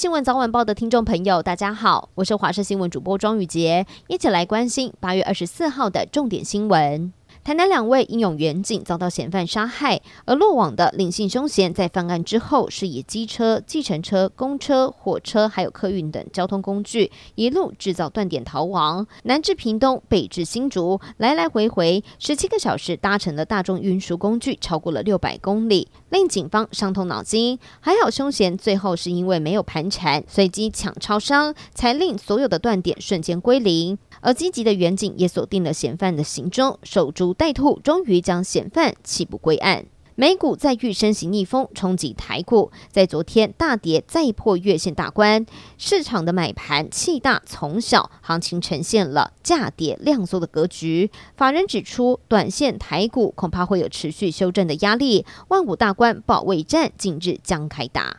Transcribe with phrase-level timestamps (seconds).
[0.00, 7.12] 新闻早晚报的听众朋友，大家好，我是华视新闻主播庄雨洁，一起来关心八月二十四号的重点新闻。
[7.42, 27.58] 台南两位英勇员警遭到嫌犯杀害，而落网的林姓凶嫌在犯案之后，是以机车、计程车、公车、火车还有客运等交通工具，一路制造断点逃亡，南至屏东，北至新竹，来来回回十七个小时搭乘的大众运输工具超过了六百公里，令警方伤透脑筋。
[27.80, 33.98] 还好凶嫌最后是因为没有盘缠，随机抢超商，才令所有的断点瞬间归零。
[34.22, 39.86] 而积极的员警也锁定了嫌犯的行踪，守株待兔，终于将嫌犯缉捕归案。
[40.16, 45.46] 美股再遇升息逆风冲击台股，在昨天大跌再破月线大关，
[45.78, 51.10] 市场的买盘气大从小，行情呈现了价跌量缩的格局。
[51.36, 58.18] 法人指出，短线台股恐怕会有持续修正的压力，万五大关保卫战近日将开打。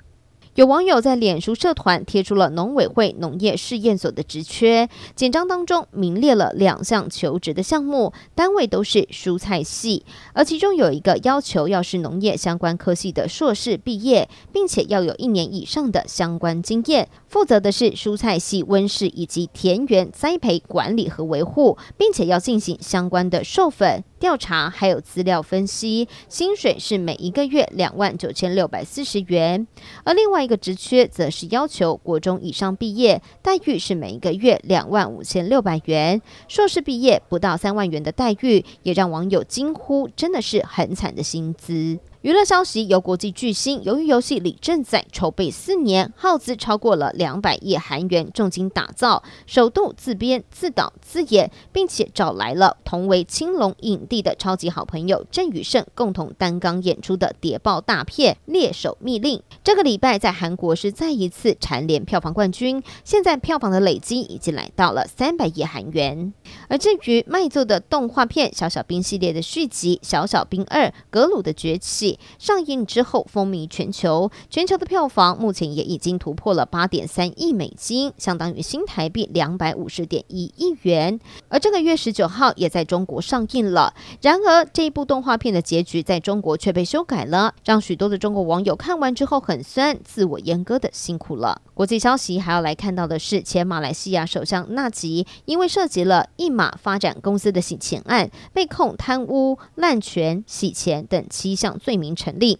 [0.55, 24.03] 有网友在脸书社团贴出了农委会农业试验所的职缺，简章当中名列了两项求职的项目，单位都是蔬菜系，而其中有一个要求要是农业相关科系的硕士毕业，并且要有一年以上的相关经验，负责的是蔬菜系温室以及田园栽培管理和维护，并且要进行相关的授粉。
[24.19, 29.65] 调查还有资料分析，薪水是每一个月两万九千六百四十元，
[30.03, 41.97] 而另外一个职缺则是要求国中以上毕业，待遇是每一个月两万五千六百元，硕士毕业不到三万元的待遇，也让网友惊呼，真的是很惨的薪资。
[42.22, 59.39] 娱乐消息：由国际巨星鱿鱼游戏李正宰筹备四年，耗资超过了两百亿韩元，重金打造，首度自编自导自演，并且找来了同为青龙影帝的超级好朋友郑宇盛共同担纲演出的谍报大片《猎手密令》。
[59.64, 66.32] 这个礼拜在韩国是再一次蝉联票房冠军，现在票房的累积已经来到了三百亿韩元。
[66.67, 72.09] 而至于卖座的动画片《小小兵》系列的续集《小小兵二：格鲁的崛起》。
[72.39, 81.20] 上映之后风靡全球，全球的票房目前也已经突破了八点三亿美金，相当于新台币两百五十点一亿元。
[81.50, 83.94] 而这个月十九号也在中国上映了。
[84.21, 91.61] 然而这一部动画片的结局在中国却被修改了，让许多的中国网友看完之后很酸，自我阉割的辛苦了。
[91.73, 102.58] 国际消息还要来看到的是，前马来西亚首相纳吉因为涉及了一马发展公司的洗钱案，被控贪污、滥权、洗钱等七项罪名名成立。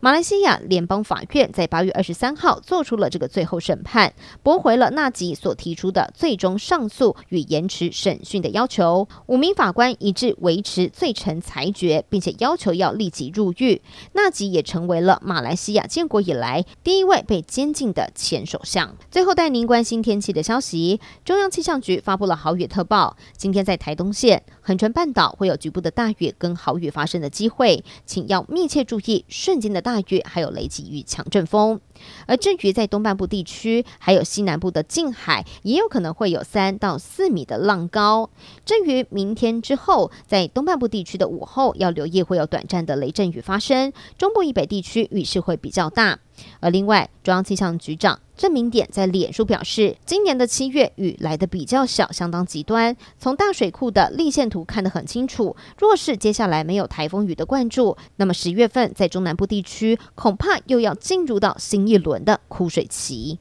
[0.00, 4.12] 马来西亚联邦法院在八月二十三号做出了这个最后审判，
[4.44, 9.08] 驳回了纳吉所提出的最终上诉与延迟审讯的要求。
[9.26, 13.82] 五名法官一致维持罪成裁决，并且要求要立即入狱。
[14.12, 18.94] 纳吉也成为了马来西亚建国以来第一位被监禁的前首相。
[19.10, 31.80] 最后带您关心天气的消息，中央气象局发布了豪雨特报，今天在台东县、恒春半岛会有局部的大雨跟豪雨发生的机会，请要密切注意瞬间的大雨，还有雷击与强阵风。
[32.26, 38.28] 而至于在东半部地区，还有西南部的近海，也有可能会有三到四米的浪高。
[38.66, 46.18] 至于明天之后，在东半部地区的午后，要留意会有短暂的雷阵雨发生，中部以北地区雨势会比较大。
[46.60, 52.96] 而另外，中央气象局长郑明典在脸书表示，今年的七月雨来的比较小，相当极端。
[53.18, 63.36] 从大水库的立线图看得很清楚，若是接下来没有台风雨的灌注，那么十月份在中南部地区恐怕又要进入到新一轮的枯水期。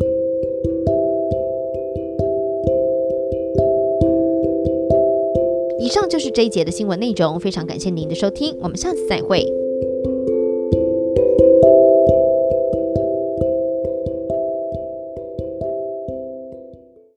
[5.80, 9.46] 以上就是这一节的新闻内容，非常感谢您的收听，我们下次再会。